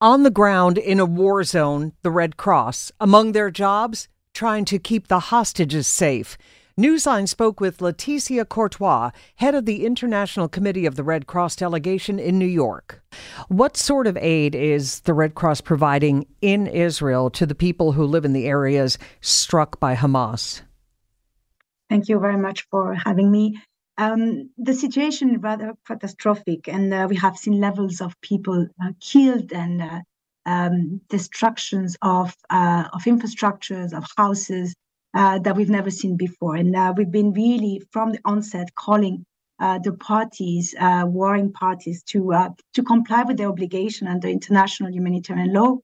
On 0.00 0.24
the 0.24 0.30
ground 0.30 0.76
in 0.76 1.00
a 1.00 1.06
war 1.06 1.42
zone, 1.42 1.92
the 2.02 2.10
Red 2.10 2.36
Cross, 2.36 2.92
among 3.00 3.32
their 3.32 3.50
jobs, 3.50 4.08
trying 4.34 4.66
to 4.66 4.78
keep 4.78 5.08
the 5.08 5.18
hostages 5.18 5.86
safe. 5.86 6.36
Newsline 6.78 7.26
spoke 7.26 7.60
with 7.60 7.80
Laetitia 7.80 8.44
Courtois, 8.44 9.10
head 9.36 9.54
of 9.54 9.64
the 9.64 9.86
International 9.86 10.48
Committee 10.48 10.84
of 10.84 10.96
the 10.96 11.02
Red 11.02 11.26
Cross 11.26 11.56
delegation 11.56 12.18
in 12.18 12.38
New 12.38 12.44
York. 12.44 13.02
What 13.48 13.78
sort 13.78 14.06
of 14.06 14.18
aid 14.18 14.54
is 14.54 15.00
the 15.00 15.14
Red 15.14 15.34
Cross 15.34 15.62
providing 15.62 16.26
in 16.42 16.66
Israel 16.66 17.30
to 17.30 17.46
the 17.46 17.54
people 17.54 17.92
who 17.92 18.04
live 18.04 18.26
in 18.26 18.34
the 18.34 18.44
areas 18.44 18.98
struck 19.22 19.80
by 19.80 19.94
Hamas? 19.94 20.60
Thank 21.88 22.10
you 22.10 22.18
very 22.18 22.36
much 22.36 22.66
for 22.70 22.92
having 22.92 23.30
me. 23.30 23.58
Um, 23.98 24.50
the 24.58 24.74
situation 24.74 25.34
is 25.34 25.42
rather 25.42 25.74
catastrophic, 25.86 26.68
and 26.68 26.92
uh, 26.92 27.06
we 27.08 27.16
have 27.16 27.36
seen 27.36 27.60
levels 27.60 28.00
of 28.00 28.20
people 28.20 28.68
uh, 28.82 28.92
killed 29.00 29.52
and 29.52 29.82
uh, 29.82 30.00
um, 30.44 31.00
destructions 31.08 31.96
of 32.02 32.36
uh, 32.50 32.84
of 32.92 33.02
infrastructures, 33.04 33.94
of 33.94 34.06
houses 34.16 34.74
uh, 35.14 35.38
that 35.38 35.56
we've 35.56 35.70
never 35.70 35.90
seen 35.90 36.16
before. 36.16 36.56
And 36.56 36.76
uh, 36.76 36.92
we've 36.94 37.10
been 37.10 37.32
really 37.32 37.82
from 37.90 38.12
the 38.12 38.20
onset 38.24 38.74
calling 38.74 39.24
the 39.58 39.96
parties, 39.98 40.74
warring 40.78 41.50
parties, 41.52 42.02
to 42.02 42.20
to 42.74 42.82
comply 42.82 43.22
with 43.22 43.38
their 43.38 43.48
obligation 43.48 44.06
under 44.06 44.28
international 44.28 44.92
humanitarian 44.92 45.54
law, 45.54 45.78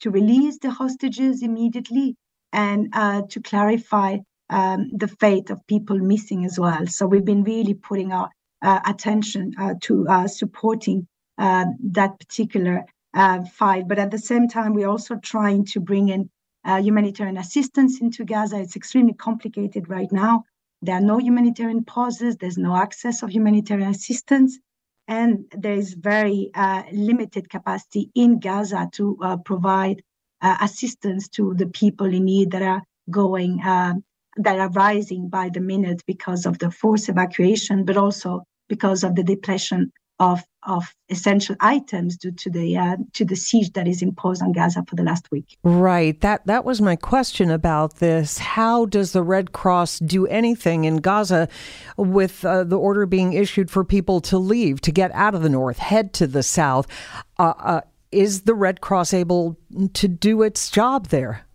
to 0.00 0.10
release 0.10 0.58
the 0.58 0.70
hostages 0.70 1.42
immediately, 1.42 2.16
and 2.54 2.90
to 3.28 3.40
clarify 3.42 4.16
um, 4.50 4.90
the 4.96 5.08
fate 5.08 5.50
of 5.50 5.66
people 5.66 5.98
missing 5.98 6.44
as 6.44 6.58
well. 6.58 6.86
So 6.86 7.06
we've 7.06 7.24
been 7.24 7.44
really 7.44 7.74
putting 7.74 8.12
our 8.12 8.30
uh, 8.62 8.80
attention 8.86 9.54
uh, 9.58 9.74
to 9.82 10.08
uh, 10.08 10.28
supporting 10.28 11.06
uh, 11.38 11.66
that 11.92 12.18
particular 12.18 12.84
uh, 13.14 13.44
fight. 13.44 13.86
But 13.86 13.98
at 13.98 14.10
the 14.10 14.18
same 14.18 14.48
time, 14.48 14.74
we're 14.74 14.88
also 14.88 15.16
trying 15.16 15.64
to 15.66 15.80
bring 15.80 16.08
in 16.08 16.30
uh, 16.64 16.82
humanitarian 16.82 17.36
assistance 17.36 18.00
into 18.00 18.24
Gaza. 18.24 18.58
It's 18.58 18.76
extremely 18.76 19.14
complicated 19.14 19.88
right 19.88 20.10
now. 20.10 20.44
There 20.82 20.94
are 20.94 21.00
no 21.00 21.18
humanitarian 21.18 21.84
pauses. 21.84 22.36
There's 22.36 22.58
no 22.58 22.76
access 22.76 23.22
of 23.22 23.30
humanitarian 23.30 23.90
assistance. 23.90 24.58
And 25.06 25.46
there 25.52 25.72
is 25.72 25.94
very 25.94 26.50
limited 26.92 27.48
capacity 27.48 28.10
in 28.14 28.40
Gaza 28.40 28.88
to 28.92 29.18
provide 29.44 30.02
assistance 30.42 31.28
to 31.30 31.54
the 31.54 31.66
people 31.66 32.12
in 32.12 32.26
need 32.26 32.50
that 32.50 32.62
are 32.62 32.82
going 33.10 33.58
that 34.38 34.58
are 34.58 34.70
rising 34.70 35.28
by 35.28 35.50
the 35.52 35.60
minute 35.60 36.02
because 36.06 36.46
of 36.46 36.58
the 36.58 36.70
forced 36.70 37.08
evacuation, 37.08 37.84
but 37.84 37.96
also 37.96 38.44
because 38.68 39.04
of 39.04 39.14
the 39.14 39.22
depletion 39.22 39.92
of 40.20 40.42
of 40.64 40.92
essential 41.08 41.54
items 41.60 42.16
due 42.16 42.32
to 42.32 42.50
the 42.50 42.76
uh, 42.76 42.96
to 43.14 43.24
the 43.24 43.36
siege 43.36 43.72
that 43.72 43.86
is 43.86 44.02
imposed 44.02 44.42
on 44.42 44.52
Gaza 44.52 44.84
for 44.88 44.96
the 44.96 45.02
last 45.02 45.30
week. 45.30 45.56
Right. 45.62 46.20
That 46.20 46.46
that 46.46 46.64
was 46.64 46.80
my 46.80 46.96
question 46.96 47.50
about 47.50 47.96
this. 47.96 48.38
How 48.38 48.86
does 48.86 49.12
the 49.12 49.22
Red 49.22 49.52
Cross 49.52 50.00
do 50.00 50.26
anything 50.26 50.84
in 50.84 50.96
Gaza 50.96 51.48
with 51.96 52.44
uh, 52.44 52.64
the 52.64 52.78
order 52.78 53.06
being 53.06 53.32
issued 53.32 53.70
for 53.70 53.84
people 53.84 54.20
to 54.22 54.38
leave, 54.38 54.80
to 54.82 54.92
get 54.92 55.12
out 55.12 55.34
of 55.34 55.42
the 55.42 55.48
north, 55.48 55.78
head 55.78 56.12
to 56.14 56.26
the 56.26 56.42
south? 56.42 56.86
Uh, 57.38 57.54
uh 57.58 57.80
is 58.10 58.42
the 58.42 58.54
Red 58.54 58.80
Cross 58.80 59.12
able 59.12 59.58
to 59.92 60.08
do 60.08 60.42
its 60.42 60.70
job 60.70 61.08
there? 61.08 61.46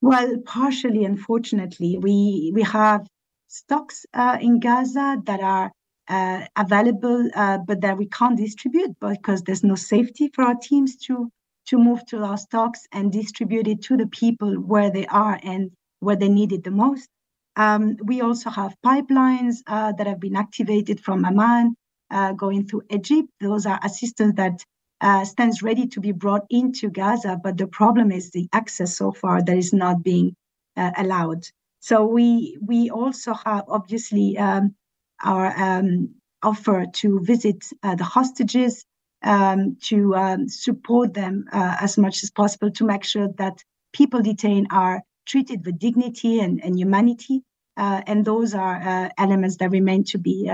Well, 0.00 0.38
partially, 0.44 1.04
unfortunately, 1.04 1.98
we 1.98 2.50
we 2.54 2.62
have 2.62 3.06
stocks 3.48 4.06
uh, 4.14 4.38
in 4.40 4.60
Gaza 4.60 5.20
that 5.24 5.40
are 5.40 5.72
uh, 6.08 6.46
available, 6.56 7.28
uh, 7.34 7.58
but 7.58 7.80
that 7.82 7.98
we 7.98 8.06
can't 8.06 8.36
distribute 8.36 8.96
because 9.00 9.42
there's 9.42 9.64
no 9.64 9.74
safety 9.74 10.30
for 10.34 10.44
our 10.44 10.54
teams 10.56 10.96
to 11.06 11.30
to 11.66 11.78
move 11.78 12.04
to 12.06 12.24
our 12.24 12.38
stocks 12.38 12.86
and 12.92 13.12
distribute 13.12 13.66
it 13.68 13.82
to 13.82 13.96
the 13.96 14.06
people 14.06 14.54
where 14.54 14.90
they 14.90 15.06
are 15.06 15.38
and 15.42 15.70
where 16.00 16.16
they 16.16 16.28
need 16.28 16.52
it 16.52 16.64
the 16.64 16.70
most. 16.70 17.08
Um, 17.56 17.96
we 18.04 18.20
also 18.20 18.50
have 18.50 18.74
pipelines 18.86 19.56
uh, 19.66 19.92
that 19.92 20.06
have 20.06 20.20
been 20.20 20.36
activated 20.36 21.00
from 21.00 21.24
Amman 21.24 21.74
uh, 22.10 22.32
going 22.32 22.66
through 22.66 22.82
Egypt. 22.90 23.28
Those 23.40 23.66
are 23.66 23.80
assistance 23.82 24.34
that 24.36 24.64
uh, 25.00 25.24
stands 25.24 25.62
ready 25.62 25.86
to 25.86 26.00
be 26.00 26.12
brought 26.12 26.44
into 26.50 26.90
Gaza, 26.90 27.40
but 27.42 27.56
the 27.56 27.66
problem 27.66 28.10
is 28.10 28.30
the 28.30 28.48
access 28.52 28.96
so 28.96 29.12
far 29.12 29.42
that 29.42 29.56
is 29.56 29.72
not 29.72 30.02
being 30.02 30.34
uh, 30.76 30.90
allowed. 30.96 31.46
So 31.80 32.06
we 32.06 32.58
we 32.60 32.90
also 32.90 33.34
have 33.34 33.64
obviously 33.68 34.36
um, 34.38 34.74
our 35.22 35.54
um, 35.56 36.14
offer 36.42 36.86
to 36.86 37.20
visit 37.20 37.64
uh, 37.82 37.94
the 37.94 38.04
hostages, 38.04 38.84
um, 39.22 39.76
to 39.82 40.14
um, 40.14 40.48
support 40.48 41.14
them 41.14 41.44
uh, 41.52 41.76
as 41.80 41.98
much 41.98 42.22
as 42.22 42.30
possible 42.30 42.70
to 42.72 42.84
make 42.84 43.04
sure 43.04 43.28
that 43.38 43.62
people 43.92 44.22
detained 44.22 44.68
are 44.70 45.02
treated 45.26 45.64
with 45.64 45.78
dignity 45.78 46.40
and, 46.40 46.62
and 46.64 46.78
humanity. 46.78 47.42
Uh, 47.76 48.02
and 48.06 48.24
those 48.24 48.54
are 48.54 48.76
uh, 48.82 49.08
elements 49.18 49.56
that 49.58 49.70
remain 49.70 50.02
to 50.02 50.18
be 50.18 50.50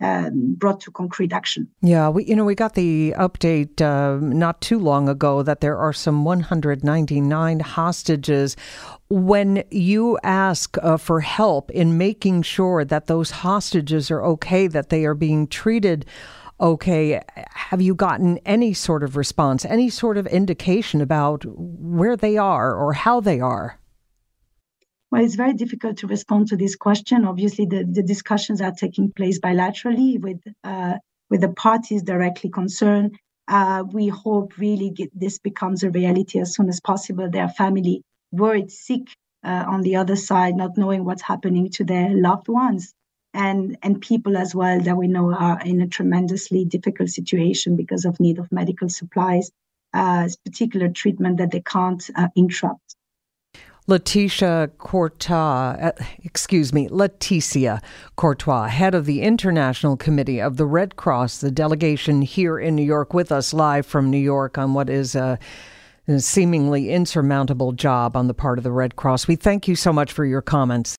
um, 0.00 0.54
brought 0.54 0.80
to 0.80 0.90
concrete 0.90 1.32
action. 1.32 1.68
Yeah, 1.82 2.08
we 2.08 2.24
you 2.24 2.36
know 2.36 2.44
we 2.44 2.54
got 2.54 2.74
the 2.74 3.14
update 3.18 3.80
uh, 3.80 4.18
not 4.24 4.60
too 4.60 4.78
long 4.78 5.08
ago 5.08 5.42
that 5.42 5.60
there 5.60 5.76
are 5.76 5.92
some 5.92 6.24
199 6.24 7.60
hostages. 7.60 8.56
When 9.08 9.64
you 9.70 10.18
ask 10.22 10.76
uh, 10.82 10.96
for 10.96 11.20
help 11.20 11.70
in 11.70 11.98
making 11.98 12.42
sure 12.42 12.84
that 12.84 13.06
those 13.06 13.30
hostages 13.30 14.10
are 14.10 14.24
okay, 14.24 14.66
that 14.68 14.90
they 14.90 15.04
are 15.04 15.14
being 15.14 15.46
treated 15.46 16.06
okay, 16.60 17.22
have 17.54 17.80
you 17.80 17.94
gotten 17.94 18.38
any 18.44 18.74
sort 18.74 19.02
of 19.02 19.16
response, 19.16 19.64
any 19.64 19.88
sort 19.88 20.18
of 20.18 20.26
indication 20.26 21.00
about 21.00 21.42
where 21.46 22.16
they 22.16 22.36
are 22.36 22.74
or 22.74 22.92
how 22.92 23.18
they 23.18 23.40
are? 23.40 23.79
Well, 25.10 25.24
it's 25.24 25.34
very 25.34 25.54
difficult 25.54 25.98
to 25.98 26.06
respond 26.06 26.48
to 26.48 26.56
this 26.56 26.76
question. 26.76 27.24
Obviously, 27.24 27.66
the, 27.66 27.84
the 27.84 28.02
discussions 28.02 28.60
are 28.60 28.70
taking 28.72 29.10
place 29.10 29.40
bilaterally 29.40 30.20
with 30.20 30.40
uh, 30.62 30.98
with 31.28 31.40
the 31.40 31.48
parties 31.48 32.02
directly 32.02 32.50
concerned. 32.50 33.18
Uh, 33.48 33.82
we 33.90 34.06
hope 34.06 34.56
really 34.58 34.90
get, 34.90 35.10
this 35.18 35.38
becomes 35.38 35.82
a 35.82 35.90
reality 35.90 36.38
as 36.38 36.54
soon 36.54 36.68
as 36.68 36.80
possible. 36.80 37.28
Their 37.28 37.48
family 37.48 38.02
worried 38.30 38.70
sick 38.70 39.08
uh, 39.42 39.64
on 39.66 39.82
the 39.82 39.96
other 39.96 40.14
side, 40.14 40.54
not 40.54 40.76
knowing 40.76 41.04
what's 41.04 41.22
happening 41.22 41.70
to 41.70 41.84
their 41.84 42.10
loved 42.10 42.46
ones, 42.48 42.94
and 43.34 43.76
and 43.82 44.00
people 44.00 44.36
as 44.36 44.54
well 44.54 44.80
that 44.80 44.96
we 44.96 45.08
know 45.08 45.34
are 45.34 45.60
in 45.64 45.80
a 45.80 45.88
tremendously 45.88 46.64
difficult 46.64 47.08
situation 47.08 47.74
because 47.74 48.04
of 48.04 48.20
need 48.20 48.38
of 48.38 48.52
medical 48.52 48.88
supplies, 48.88 49.50
uh, 49.92 50.28
particular 50.44 50.88
treatment 50.88 51.38
that 51.38 51.50
they 51.50 51.62
can't 51.62 52.08
uh, 52.14 52.28
interrupt. 52.36 52.94
Laetitia 53.86 54.70
Courtois, 54.78 55.76
uh, 55.80 55.92
excuse 56.22 56.72
me, 56.72 56.88
Laetitia 56.88 57.80
Courtois, 58.16 58.68
head 58.68 58.94
of 58.94 59.06
the 59.06 59.22
International 59.22 59.96
Committee 59.96 60.40
of 60.40 60.56
the 60.56 60.66
Red 60.66 60.96
Cross, 60.96 61.38
the 61.38 61.50
delegation 61.50 62.22
here 62.22 62.58
in 62.58 62.76
New 62.76 62.84
York 62.84 63.12
with 63.14 63.32
us 63.32 63.52
live 63.52 63.86
from 63.86 64.10
New 64.10 64.18
York 64.18 64.58
on 64.58 64.74
what 64.74 64.88
is 64.88 65.14
a 65.14 65.38
seemingly 66.18 66.90
insurmountable 66.90 67.72
job 67.72 68.16
on 68.16 68.26
the 68.26 68.34
part 68.34 68.58
of 68.58 68.64
the 68.64 68.72
Red 68.72 68.96
Cross. 68.96 69.28
We 69.28 69.36
thank 69.36 69.68
you 69.68 69.76
so 69.76 69.92
much 69.92 70.12
for 70.12 70.24
your 70.24 70.42
comments. 70.42 70.98